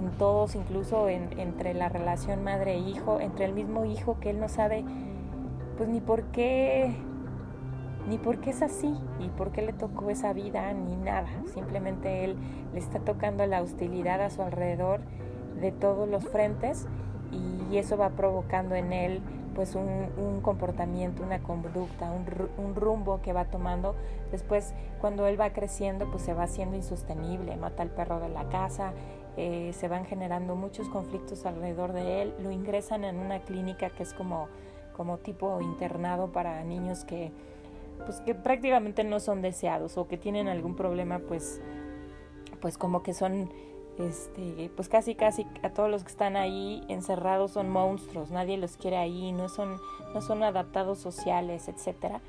en 0.00 0.10
todos, 0.12 0.54
incluso 0.54 1.08
entre 1.08 1.74
la 1.74 1.88
relación 1.88 2.42
madre-hijo, 2.42 3.20
entre 3.20 3.44
el 3.44 3.52
mismo 3.52 3.84
hijo 3.84 4.18
que 4.20 4.30
él 4.30 4.40
no 4.40 4.48
sabe, 4.48 4.84
pues 5.76 5.88
ni 5.88 6.00
por 6.00 6.24
qué, 6.24 6.94
ni 8.08 8.18
por 8.18 8.40
qué 8.40 8.50
es 8.50 8.62
así, 8.62 8.94
y 9.20 9.28
por 9.28 9.52
qué 9.52 9.62
le 9.62 9.72
tocó 9.72 10.10
esa 10.10 10.32
vida, 10.32 10.72
ni 10.72 10.96
nada. 10.96 11.28
Simplemente 11.54 12.24
él 12.24 12.36
le 12.72 12.80
está 12.80 12.98
tocando 13.00 13.46
la 13.46 13.62
hostilidad 13.62 14.20
a 14.20 14.30
su 14.30 14.42
alrededor 14.42 15.00
de 15.60 15.72
todos 15.72 16.08
los 16.08 16.26
frentes 16.26 16.86
y 17.30 17.76
eso 17.76 17.96
va 17.96 18.10
provocando 18.10 18.74
en 18.74 18.92
él 18.92 19.22
pues 19.54 19.74
un, 19.74 20.40
comportamiento, 20.42 21.22
una 21.22 21.40
conducta, 21.42 22.10
un, 22.10 22.74
rumbo 22.74 23.20
que 23.20 23.32
va 23.32 23.46
tomando. 23.46 23.94
Después, 24.30 24.72
cuando 25.00 25.26
él 25.26 25.38
va 25.38 25.50
creciendo, 25.52 26.10
pues 26.10 26.22
se 26.22 26.32
va 26.32 26.44
haciendo 26.44 26.76
insostenible, 26.76 27.56
mata 27.56 27.82
al 27.82 27.90
perro 27.90 28.20
de 28.20 28.28
la 28.28 28.48
casa, 28.48 28.92
eh, 29.42 29.72
se 29.72 29.88
van 29.88 30.04
generando 30.04 30.54
muchos 30.54 30.90
conflictos 30.90 31.46
alrededor 31.46 31.94
de 31.94 32.20
él, 32.20 32.34
lo 32.42 32.50
ingresan 32.50 33.04
en 33.04 33.16
una 33.16 33.40
clínica 33.40 33.88
que 33.88 34.02
es 34.02 34.12
como, 34.12 34.48
como 34.94 35.16
tipo 35.16 35.62
internado 35.62 36.30
para 36.30 36.62
niños 36.62 37.04
que, 37.04 37.32
pues 38.04 38.20
que 38.20 38.34
prácticamente 38.34 39.02
no 39.02 39.18
son 39.18 39.40
deseados 39.40 39.96
o 39.96 40.06
que 40.06 40.18
tienen 40.18 40.48
algún 40.48 40.76
problema, 40.76 41.20
pues, 41.20 41.62
pues 42.60 42.76
como 42.76 43.02
que 43.02 43.14
son 43.14 43.50
este, 43.98 44.70
pues 44.76 44.88
casi 44.88 45.14
casi 45.14 45.46
a 45.62 45.70
todos 45.70 45.90
los 45.90 46.02
que 46.02 46.10
están 46.10 46.36
ahí 46.36 46.82
encerrados 46.88 47.52
son 47.52 47.70
monstruos, 47.70 48.30
nadie 48.30 48.58
los 48.58 48.76
quiere 48.76 48.98
ahí, 48.98 49.32
no 49.32 49.48
son, 49.48 49.78
no 50.14 50.20
son 50.20 50.42
adaptados 50.42 50.98
sociales, 50.98 51.68
etcétera. 51.68 52.20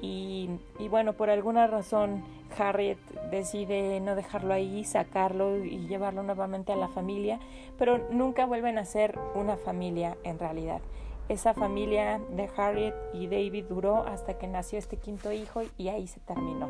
Y, 0.00 0.48
bueno, 0.90 1.14
por 1.14 1.30
alguna 1.30 1.66
razón 1.66 2.22
Harriet 2.58 2.98
decide 3.30 4.00
no 4.00 4.14
dejarlo 4.14 4.54
ahí, 4.54 4.84
sacarlo 4.84 5.64
y 5.64 5.86
llevarlo 5.86 6.22
nuevamente 6.22 6.72
a 6.72 6.76
la 6.76 6.88
familia, 6.88 7.40
pero 7.78 7.98
nunca 8.10 8.46
vuelven 8.46 8.78
a 8.78 8.84
ser 8.84 9.18
una 9.34 9.56
familia 9.56 10.16
en 10.22 10.38
realidad. 10.38 10.80
Esa 11.28 11.54
familia 11.54 12.20
de 12.30 12.48
Harriet 12.56 12.94
y 13.12 13.26
David 13.26 13.64
duró 13.68 14.06
hasta 14.06 14.38
que 14.38 14.46
nació 14.46 14.78
este 14.78 14.96
quinto 14.96 15.32
hijo 15.32 15.62
y 15.76 15.88
ahí 15.88 16.06
se 16.06 16.20
terminó. 16.20 16.68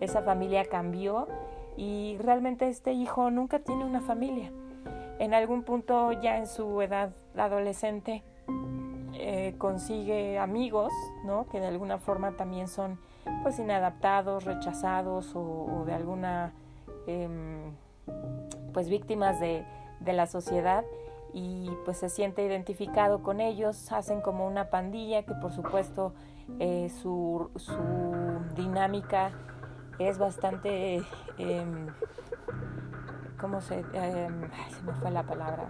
Esa 0.00 0.22
familia 0.22 0.64
cambió 0.64 1.28
y 1.76 2.16
realmente 2.18 2.68
este 2.68 2.92
hijo 2.92 3.30
nunca 3.30 3.60
tiene 3.60 3.84
una 3.84 4.00
familia. 4.00 4.50
En 5.20 5.32
algún 5.32 5.62
punto 5.62 6.12
ya 6.12 6.38
en 6.38 6.46
su 6.46 6.82
edad 6.82 7.10
adolescente 7.36 8.22
eh, 9.30 9.56
consigue 9.58 10.38
amigos, 10.38 10.90
¿no? 11.22 11.46
Que 11.50 11.60
de 11.60 11.66
alguna 11.66 11.98
forma 11.98 12.38
también 12.38 12.66
son 12.66 12.98
pues 13.42 13.58
inadaptados, 13.58 14.44
rechazados 14.44 15.32
o, 15.34 15.84
de 15.84 15.92
alguna 15.92 16.54
em, 17.06 17.74
pues 18.72 18.88
víctimas 18.88 19.38
de, 19.38 19.66
la 20.06 20.24
sociedad 20.24 20.82
y 21.34 21.70
pues 21.84 21.98
se 21.98 22.08
siente 22.08 22.42
identificado 22.42 23.22
con 23.22 23.42
ellos, 23.42 23.92
hacen 23.92 24.22
como 24.22 24.46
una 24.46 24.70
pandilla 24.70 25.22
que 25.24 25.34
por 25.34 25.52
supuesto 25.52 26.14
eh, 26.58 26.88
su, 26.88 27.50
su 27.56 27.76
dinámica 28.56 29.32
es 29.98 30.16
bastante, 30.16 31.02
eh, 31.36 31.66
¿cómo 33.38 33.60
se, 33.60 33.80
em, 33.92 34.50
se 34.70 34.82
me 34.84 34.94
fue 34.94 35.10
la 35.10 35.24
palabra? 35.24 35.68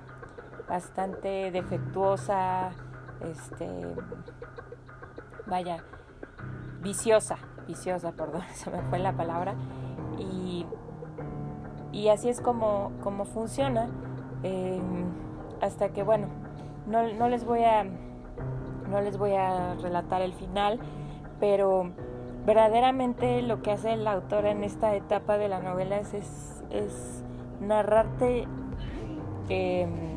Bastante 0.68 1.50
defectuosa, 1.50 2.70
este, 3.20 3.68
vaya, 5.46 5.82
viciosa, 6.80 7.38
viciosa, 7.66 8.12
perdón, 8.16 8.42
se 8.54 8.70
me 8.70 8.82
fue 8.82 8.98
la 8.98 9.12
palabra. 9.12 9.54
Y, 10.18 10.66
y 11.92 12.08
así 12.08 12.28
es 12.28 12.40
como, 12.40 12.92
funciona, 13.32 13.88
em, 14.42 15.06
hasta 15.60 15.90
que, 15.90 16.02
bueno, 16.02 16.28
no, 16.86 17.12
no 17.14 17.28
les 17.28 17.44
voy 17.44 17.64
a, 17.64 17.84
no 18.88 19.00
les 19.00 19.18
voy 19.18 19.34
a 19.34 19.74
relatar 19.74 20.22
el 20.22 20.32
final, 20.32 20.80
pero 21.40 21.92
verdaderamente 22.46 23.42
lo 23.42 23.62
que 23.62 23.72
hace 23.72 23.96
la 23.96 24.12
autora 24.12 24.50
en 24.50 24.64
esta 24.64 24.94
etapa 24.94 25.36
de 25.38 25.48
la 25.48 25.60
novela 25.60 25.98
es, 25.98 26.14
es, 26.70 27.24
narrarte 27.60 28.46
em, 29.48 30.07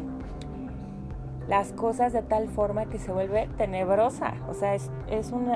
las 1.47 1.73
cosas 1.73 2.13
de 2.13 2.21
tal 2.21 2.49
forma 2.49 2.85
que 2.85 2.99
se 2.99 3.11
vuelve 3.11 3.49
tenebrosa. 3.57 4.33
O 4.49 4.53
sea, 4.53 4.75
es, 4.75 4.91
es 5.07 5.31
un, 5.31 5.49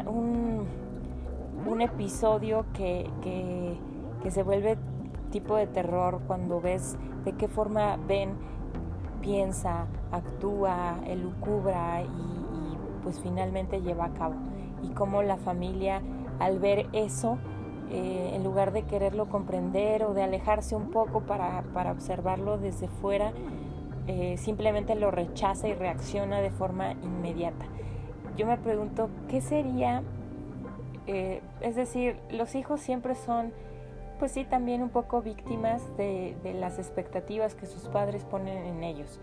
un, 1.67 1.81
episodio 1.81 2.65
que, 2.73 3.09
que, 3.21 4.31
se 4.31 4.43
vuelve 4.43 4.77
tipo 5.29 5.55
de 5.57 5.67
terror 5.67 6.21
cuando 6.25 6.61
ves 6.61 6.97
de 7.25 7.33
qué 7.33 7.47
forma 7.47 7.97
Ben 8.07 8.33
piensa, 9.21 9.87
actúa, 10.11 10.99
elucubra 11.05 12.01
y, 12.03 12.77
pues 13.03 13.19
finalmente 13.19 13.81
lleva 13.81 14.05
a 14.05 14.13
cabo. 14.13 14.35
Y 14.83 14.89
cómo 14.89 15.21
la 15.21 15.37
familia 15.37 16.01
al 16.39 16.59
ver 16.59 16.87
eso, 16.93 17.37
eh, 17.91 18.31
en 18.33 18.43
lugar 18.43 18.71
de 18.71 18.83
quererlo 18.83 19.27
comprender 19.29 20.03
o 20.03 20.13
de 20.13 20.23
alejarse 20.23 20.75
un 20.75 20.91
poco 20.91 21.21
para, 21.21 21.63
observarlo 21.91 22.57
desde 22.57 22.87
fuera, 22.87 23.33
eh, 24.07 24.37
simplemente 24.37 24.93
lo 24.95 25.09
rechaza 25.09 25.67
y 25.67 25.73
reacciona 25.73 26.39
de 26.41 26.51
forma 26.51 26.91
inmediata. 26.91 27.65
Yo 28.37 28.45
me 28.45 28.57
pregunto, 28.57 29.09
¿qué 29.29 29.41
sería? 29.41 30.03
Eh, 31.07 31.41
es 31.61 31.75
decir, 31.75 32.17
los 32.29 32.53
hijos 32.55 32.81
siempre 32.81 33.15
son, 33.15 33.51
pues 34.19 34.31
sí, 34.31 34.43
también 34.43 34.83
un 34.83 34.89
poco 34.89 35.21
víctimas 35.21 35.81
de, 35.97 36.35
las 36.59 36.77
expectativas 36.77 37.55
que 37.55 37.65
sus 37.65 37.83
padres 37.87 38.23
ponen 38.25 38.65
en 38.65 38.83
ellos. 38.83 39.19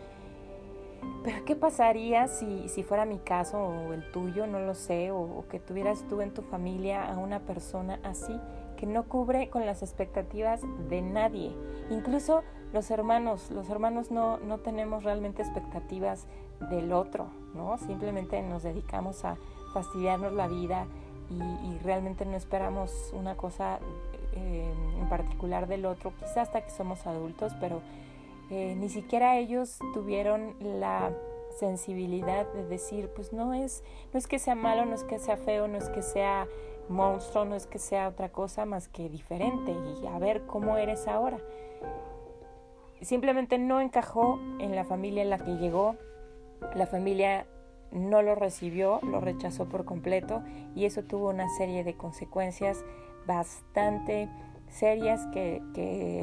Pero 1.25 1.45
¿qué 1.45 1.55
pasaría 1.57 2.27
si, 2.29 2.69
si 2.69 2.83
fuera 2.83 3.05
mi 3.05 3.19
caso 3.19 3.59
o 3.59 3.93
el 3.93 4.11
tuyo, 4.13 4.47
no 4.47 4.61
lo 4.61 4.75
sé, 4.75 5.11
o, 5.11 5.45
que 5.49 5.61
tuvieras 5.61 6.05
tú 6.09 6.21
en 6.21 6.33
tu 6.33 6.43
familia 6.43 7.05
a 7.05 7.19
una 7.19 7.41
persona 7.41 8.01
así, 8.05 8.39
que 8.77 8.87
no 8.87 9.05
cubre 9.05 9.49
con 9.49 9.67
las 9.67 9.83
expectativas 9.83 10.61
de 10.89 11.03
nadie? 11.03 11.53
Incluso 11.91 12.43
los 12.73 12.91
hermanos, 12.91 13.51
los 13.51 13.69
hermanos 13.69 14.11
no, 14.11 14.39
no 14.39 14.59
tenemos 14.59 15.05
realmente 15.05 15.43
expectativas 15.43 16.27
del 16.71 16.93
otro, 16.93 17.27
¿no? 17.55 17.77
Simplemente 17.79 18.41
nos 18.43 18.63
dedicamos 18.63 19.25
a 19.25 19.37
fastidiarnos 19.73 20.33
la 20.33 20.49
vida 20.49 20.87
y, 21.31 21.79
realmente 21.79 22.27
no 22.27 22.37
esperamos 22.37 23.11
una 23.15 23.37
cosa 23.37 23.79
eh, 24.35 24.73
en 25.01 25.09
particular 25.09 25.67
del 25.67 25.87
otro, 25.87 26.13
quizás 26.19 26.37
hasta 26.37 26.61
que 26.61 26.71
somos 26.71 27.07
adultos, 27.07 27.53
pero 27.59 27.81
eh, 28.51 28.75
ni 28.77 28.89
siquiera 28.91 29.39
ellos 29.39 29.79
tuvieron 29.95 30.55
la 30.61 31.11
sensibilidad 31.59 32.47
de 32.53 32.67
decir, 32.67 33.09
pues 33.15 33.33
no 33.33 33.55
es, 33.55 33.83
no 34.13 34.19
es 34.19 34.27
que 34.27 34.39
sea 34.39 34.55
malo, 34.55 34.85
no 34.85 34.95
es 34.95 35.05
que 35.05 35.19
sea 35.19 35.37
feo, 35.37 35.69
no 35.69 35.79
es 35.79 35.89
que 35.89 36.03
sea 36.03 36.47
monstruo, 36.89 37.45
no 37.45 37.55
es 37.55 37.67
que 37.67 37.79
sea 37.79 38.09
otra 38.09 38.31
cosa 38.31 38.67
más 38.67 38.89
que 38.89 39.09
diferente 39.09 39.73
y 39.73 40.07
a 40.07 40.19
ver 40.19 40.43
cómo 40.47 40.77
eres 40.77 41.09
ahora. 41.09 41.39
Simplemente 43.03 43.59
no 43.59 43.81
encajó 43.81 44.41
en 44.61 44.75
la 44.75 44.85
familia 44.85 45.23
en 45.23 45.31
la 45.31 45.39
que 45.39 45.57
llegó, 45.57 45.97
la 46.75 46.87
familia 46.87 47.47
no 47.91 48.23
lo 48.23 48.35
recibió, 48.35 49.01
lo 49.03 49.21
rechazó 49.21 49.69
por 49.69 49.85
completo 49.85 50.43
y 50.75 50.87
eso 50.87 51.03
tuvo 51.03 51.31
una 51.31 51.49
serie 51.51 51.85
de 51.85 51.95
consecuencias 51.95 52.85
bastante 53.27 54.29
serias 54.69 55.27
que, 55.33 55.61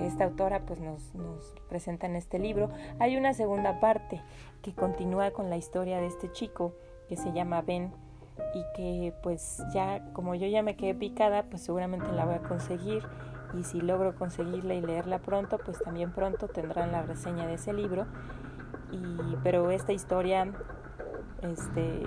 esta 0.07 0.23
autora 0.23 0.61
pues 0.65 0.79
nos, 0.79 1.13
nos, 1.13 1.53
presenta 1.69 2.07
en 2.07 2.15
este 2.15 2.39
libro. 2.39 2.69
Hay 2.97 3.15
una 3.15 3.33
segunda 3.33 3.79
parte 3.79 4.21
que 4.63 4.73
continúa 4.73 5.31
con 5.31 5.49
la 5.49 5.57
historia 5.57 5.99
de 5.99 6.07
este 6.07 6.31
chico 6.31 6.73
que 7.07 7.15
se 7.15 7.31
llama 7.31 7.61
Ben 7.61 7.91
y 8.55 8.63
que 8.75 9.13
pues 9.21 9.61
ya 9.73 10.11
como 10.13 10.33
yo 10.33 10.47
ya 10.47 10.63
me 10.63 10.75
quedé 10.75 10.95
picada 10.95 11.43
pues 11.43 11.61
seguramente 11.61 12.11
la 12.11 12.25
voy 12.25 12.35
a 12.35 12.39
conseguir 12.39 13.03
y 13.57 13.63
si 13.63 13.81
logro 13.81 14.15
conseguirla 14.15 14.73
y 14.73 14.81
leerla 14.81 15.19
pronto 15.19 15.57
pues 15.57 15.79
también 15.79 16.11
pronto 16.11 16.47
tendrán 16.47 16.91
la 16.91 17.03
reseña 17.03 17.47
de 17.47 17.55
ese 17.55 17.73
libro. 17.73 18.05
Pero 19.43 19.71
esta 19.71 19.93
historia 19.93 20.47
este 21.41 22.03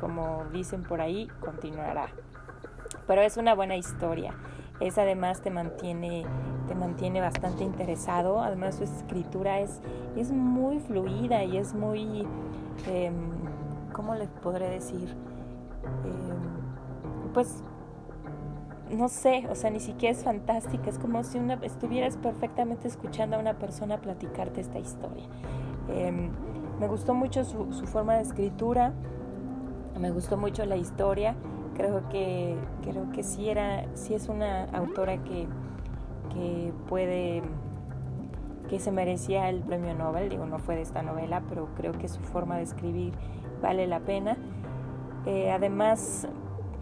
como 0.00 0.44
dicen 0.52 0.82
por 0.82 1.00
ahí 1.00 1.28
continuará. 1.40 2.08
Pero 3.06 3.22
es 3.22 3.36
una 3.36 3.54
buena 3.54 3.76
historia. 3.76 4.34
Es 4.80 4.98
además 4.98 5.40
te 5.40 5.50
mantiene 5.50 6.24
te 6.68 6.74
mantiene 6.74 7.20
bastante 7.20 7.64
interesado. 7.64 8.40
Además 8.40 8.76
su 8.76 8.84
escritura 8.84 9.60
es 9.60 9.80
es 10.16 10.30
muy 10.30 10.80
fluida 10.80 11.44
y 11.44 11.56
es 11.56 11.74
muy 11.74 12.26
eh, 12.86 13.12
cómo 13.92 14.14
les 14.14 14.28
podré 14.28 14.68
decir 14.68 15.08
eh, 16.04 16.34
pues 17.32 17.62
no 18.90 19.08
sé, 19.08 19.46
o 19.50 19.54
sea, 19.54 19.70
ni 19.70 19.80
siquiera 19.80 20.16
es 20.16 20.24
fantástica, 20.24 20.90
es 20.90 20.98
como 20.98 21.22
si 21.24 21.38
estuvieras 21.62 22.16
perfectamente 22.16 22.88
escuchando 22.88 23.36
a 23.36 23.38
una 23.38 23.54
persona 23.54 23.98
platicarte 23.98 24.60
esta 24.60 24.78
historia. 24.78 25.24
Em, 25.88 26.30
me 26.78 26.88
gustó 26.88 27.14
mucho 27.14 27.44
su, 27.44 27.86
forma 27.86 28.14
de 28.14 28.22
escritura, 28.22 28.92
me 29.98 30.10
gustó 30.10 30.36
mucho 30.36 30.64
la 30.66 30.76
historia, 30.76 31.34
creo 31.74 32.08
que, 32.08 32.56
creo 32.82 33.10
que 33.12 33.22
sí, 33.22 33.48
era, 33.48 33.84
sí 33.94 34.14
es 34.14 34.28
una 34.28 34.64
autora 34.64 35.22
que, 35.24 35.46
que 36.32 36.72
puede, 36.88 37.42
que 38.68 38.80
se 38.80 38.92
merecía 38.92 39.48
el 39.48 39.60
premio 39.60 39.94
Nobel, 39.94 40.28
digo, 40.28 40.46
no 40.46 40.58
fue 40.58 40.76
de 40.76 40.82
esta 40.82 41.02
novela, 41.02 41.42
pero 41.48 41.68
creo 41.76 41.92
que 41.92 42.08
su 42.08 42.20
forma 42.20 42.56
de 42.56 42.64
escribir 42.64 43.12
vale 43.62 43.86
la 43.86 44.00
pena. 44.00 44.36
Eh, 45.26 45.50
además, 45.50 46.28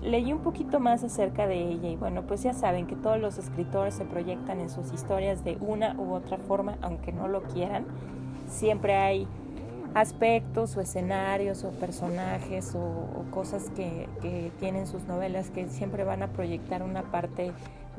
leí 0.02 0.32
un 0.32 0.40
poquito 0.40 0.80
más 0.80 1.04
acerca 1.04 1.47
de 1.47 1.56
ella 1.56 1.88
y 1.88 1.97
bueno, 1.97 2.23
pues 2.23 2.42
ya 2.42 2.52
saben 2.52 2.87
que 2.87 2.97
todos 2.97 3.21
los 3.21 3.38
escritores 3.38 3.94
se 3.94 4.04
proyectan 4.04 4.61
en 4.61 4.68
sus 4.68 4.92
historias 4.92 5.44
de 5.44 5.56
una 5.61 5.94
u 5.99 6.12
otra 6.12 6.38
forma, 6.38 6.76
aunque 6.82 7.12
no 7.12 7.28
lo 7.28 7.42
quieran. 7.42 7.85
Siempre 8.49 8.97
hay 8.97 9.28
aspectos 9.94 10.76
o 10.76 10.80
escenarios 10.80 11.64
o 11.64 11.71
personajes 11.71 12.75
o, 12.75 13.25
cosas 13.30 13.71
que, 13.71 14.09
que, 14.21 14.50
tienen 14.59 14.87
sus 14.87 15.04
novelas 15.04 15.50
que 15.50 15.68
siempre 15.68 16.04
van 16.04 16.23
a 16.23 16.28
proyectar 16.28 16.82
una 16.82 17.02
parte 17.02 17.52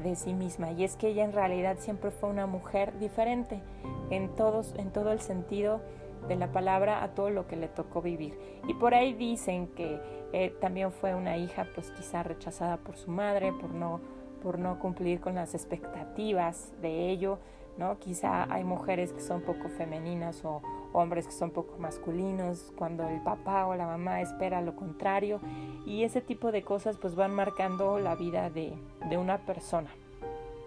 de 0.04 0.16
sí 0.16 0.34
misma 0.34 0.72
y 0.72 0.84
es 0.84 0.96
que 0.96 1.10
ella 1.10 1.24
en 1.24 1.34
realidad 1.34 1.78
siempre 1.80 2.12
fue 2.12 2.30
una 2.30 2.48
mujer 2.48 2.98
diferente 3.00 3.62
en 4.10 4.30
todos 4.30 4.74
en 4.78 4.90
todo 4.90 5.12
el 5.12 5.22
sentido 5.22 5.82
de 6.28 6.36
la 6.36 6.52
palabra 6.52 7.04
a 7.04 7.10
todo 7.10 7.30
lo 7.30 7.48
que 7.48 7.56
le 7.56 7.68
tocó 7.68 8.02
vivir. 8.02 8.38
Y 8.68 8.74
por 8.74 8.94
ahí 8.94 9.14
dicen 9.14 9.68
que 9.68 10.00
eh, 10.34 10.56
también 10.60 10.92
fue 10.92 11.16
una 11.16 11.38
hija 11.38 11.68
pues 11.76 11.92
quizá 11.92 12.24
rechazada 12.24 12.78
por 12.78 12.98
su 12.98 13.12
madre, 13.12 13.54
por 13.54 13.72
no, 13.72 14.00
por 14.42 14.60
no 14.60 14.80
cumplir 14.80 15.20
con 15.20 15.36
las 15.36 15.54
expectativas 15.54 16.74
de 16.82 17.10
ello, 17.10 17.40
¿no? 17.78 18.00
Quizá 18.00 18.52
hay 18.54 18.64
mujeres 18.64 19.14
que 19.14 19.22
son 19.22 19.42
poco 19.42 19.70
femeninas 19.70 20.44
o 20.46 20.62
hombres 20.92 21.26
que 21.26 21.32
son 21.32 21.52
poco 21.52 21.78
masculinos, 21.78 22.72
cuando 22.78 23.08
el 23.08 23.22
papá 23.22 23.66
o 23.66 23.76
la 23.76 23.86
mamá 23.86 24.22
espera 24.22 24.62
lo 24.62 24.76
contrario 24.76 25.40
y 25.86 26.04
ese 26.04 26.22
tipo 26.22 26.52
de 26.52 26.62
cosas 26.62 26.98
pues 26.98 27.16
van 27.16 27.34
marcando 27.34 28.00
la 28.00 28.16
vida 28.16 28.50
de, 28.50 28.74
de 29.10 29.18
una 29.18 29.40
persona. 29.40 29.90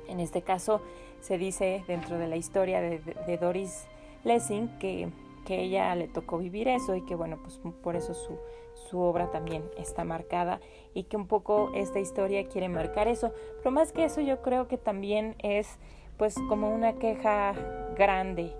En 0.08 0.20
este 0.20 0.42
caso 0.42 0.80
se 1.20 1.38
dice 1.38 1.84
dentro 1.86 2.18
de 2.18 2.28
la 2.28 2.36
historia 2.36 2.80
de, 2.80 2.98
de 2.98 3.38
Doris 3.38 3.86
Lessing 4.24 4.78
que 4.78 5.08
que 5.46 5.62
ella 5.62 5.94
le 5.94 6.08
tocó 6.08 6.38
vivir 6.38 6.68
eso 6.68 6.96
y 6.96 7.02
que 7.02 7.14
bueno, 7.14 7.38
pues 7.40 7.60
por 7.82 7.96
eso 7.96 8.12
su, 8.12 8.36
su 8.74 8.98
obra 9.00 9.30
también 9.30 9.64
está 9.78 10.04
marcada 10.04 10.60
y 10.92 11.04
que 11.04 11.16
un 11.16 11.26
poco 11.26 11.70
esta 11.74 12.00
historia 12.00 12.46
quiere 12.48 12.68
marcar 12.68 13.08
eso. 13.08 13.32
Pero 13.58 13.70
más 13.70 13.92
que 13.92 14.04
eso 14.04 14.20
yo 14.20 14.42
creo 14.42 14.66
que 14.66 14.76
también 14.76 15.36
es 15.38 15.78
pues 16.18 16.34
como 16.48 16.74
una 16.74 16.94
queja 16.94 17.54
grande 17.96 18.52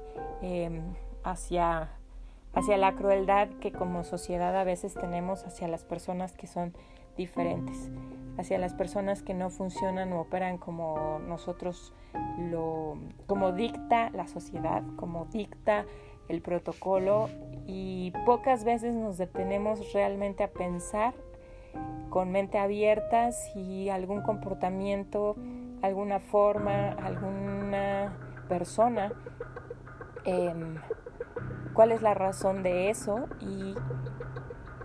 em, 0.43 0.83
hacia, 1.25 1.91
hacia 2.55 2.77
la 2.77 2.95
crueldad 2.95 3.49
que 3.61 3.73
como 3.73 4.05
sociedad 4.05 4.57
a 4.57 4.65
veces 4.65 4.95
tenemos 4.95 5.45
hacia 5.45 5.67
las 5.67 5.85
personas 5.85 6.37
que 6.37 6.47
son 6.47 6.73
diferentes, 7.17 7.91
hacia 8.39 8.59
las 8.59 8.75
personas 8.75 9.23
que 9.23 9.35
no 9.35 9.51
funcionan 9.51 10.13
o 10.13 10.21
operan 10.21 10.59
como 10.59 11.19
nosotros 11.27 11.93
lo, 12.51 12.99
como 13.27 13.53
dicta 13.53 14.11
la 14.11 14.29
sociedad, 14.29 14.83
como 14.97 15.25
dicta 15.27 15.87
el 16.29 16.43
protocolo 16.43 17.29
y 17.67 18.13
pocas 18.25 18.65
veces 18.65 18.95
nos 18.95 19.19
detenemos 19.19 19.93
realmente 19.93 20.45
a 20.45 20.49
pensar 20.49 21.15
con 22.11 22.31
mente 22.31 22.59
abierta 22.59 23.33
si 23.33 23.91
algún 23.91 24.23
comportamiento, 24.23 25.37
alguna 25.83 26.21
forma, 26.21 26.91
alguna 26.93 28.17
persona, 28.49 29.13
em, 30.25 30.77
cuál 31.75 31.93
es 31.93 32.03
la 32.03 32.15
razón 32.15 32.63
de 32.63 32.91
eso 32.91 33.27
y 33.41 33.75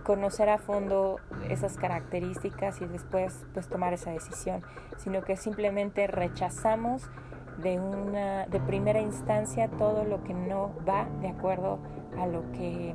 conocer 0.02 0.48
a 0.48 0.58
fondo 0.58 1.16
esas 1.48 1.76
características 1.76 2.80
y 2.80 2.86
después 2.86 3.46
pues 3.54 3.68
tomar 3.68 3.92
esa 3.92 4.10
decisión, 4.10 4.62
sino 4.98 5.22
que 5.22 5.36
simplemente 5.36 6.06
rechazamos 6.06 7.08
de 7.58 7.78
una 7.78 8.46
de 8.46 8.60
primera 8.60 9.00
instancia 9.00 9.68
todo 9.68 10.04
lo 10.04 10.22
que 10.24 10.34
no 10.34 10.72
va 10.88 11.06
de 11.20 11.28
acuerdo 11.28 11.78
a 12.18 12.26
lo 12.26 12.50
que 12.52 12.94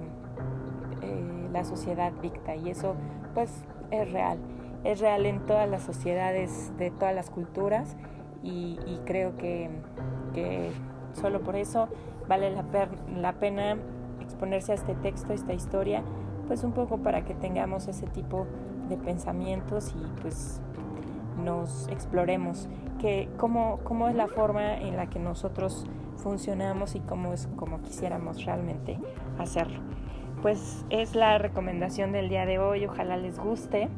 eh, 1.01 1.49
la 1.51 1.63
sociedad 1.63 2.11
dicta. 2.21 2.55
Y 2.55 2.69
eso 2.69 2.95
pues 3.33 3.51
es 3.91 4.11
real. 4.11 4.39
Es 4.83 4.99
real 4.99 5.25
en 5.25 5.45
todas 5.45 5.69
las 5.69 5.83
sociedades 5.83 6.71
de 6.77 6.91
todas 6.91 7.13
las 7.13 7.29
culturas 7.29 7.95
y, 8.43 8.77
creo 9.05 9.35
que, 9.37 9.69
solo 11.13 11.41
por 11.41 11.55
eso 11.55 11.89
vale 12.27 12.51
la, 12.51 13.33
pena 13.33 13.77
exponerse 14.21 14.71
a 14.71 14.75
este 14.75 14.95
texto, 14.95 15.33
esta 15.33 15.53
historia, 15.53 16.03
pues 16.47 16.63
un 16.63 16.71
poco 16.71 16.97
para 16.99 17.25
que 17.25 17.33
tengamos 17.33 17.87
ese 17.87 18.07
tipo 18.07 18.45
de 18.87 18.97
pensamientos 18.97 19.93
y 19.95 20.21
pues 20.21 20.61
nos 21.37 21.87
exploremos 21.89 22.69
que 22.99 23.29
cómo, 23.37 23.79
cómo 23.83 24.07
es 24.09 24.15
la 24.15 24.27
forma 24.27 24.75
en 24.75 24.97
la 24.97 25.09
que 25.09 25.19
nosotros 25.19 25.85
funcionamos 26.17 26.95
y 26.95 26.99
cómo 26.99 27.33
es 27.33 27.47
como 27.55 27.81
quisiéramos 27.81 28.43
realmente 28.45 28.97
hacerlo. 29.37 29.79
Pues 30.41 30.85
es 30.89 31.15
la 31.15 31.37
recomendación 31.37 32.11
del 32.11 32.29
día 32.29 32.45
de 32.45 32.59
hoy, 32.59 32.85
ojalá 32.85 33.17
les 33.17 33.39
guste. 33.39 33.89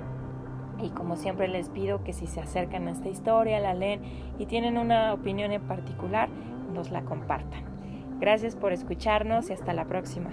Y 0.82 0.92
como 0.92 1.18
siempre 1.18 1.50
les 1.50 1.68
pido 1.70 2.06
que 2.06 2.14
si 2.14 2.26
se 2.26 2.40
acercan 2.40 2.88
a 2.88 2.92
esta 2.92 3.10
historia, 3.10 3.60
la 3.60 3.74
leen 3.74 4.02
y 4.38 4.46
tienen 4.46 4.78
una 4.78 5.14
opinión 5.14 5.52
en 5.52 5.62
particular, 5.62 6.30
nos 6.74 6.90
la 6.90 7.02
compartan. 7.02 7.64
Gracias 8.20 8.56
por 8.56 8.72
escucharnos 8.72 9.50
y 9.50 9.54
hasta 9.54 9.74
la 9.74 9.86
próxima. 9.86 10.30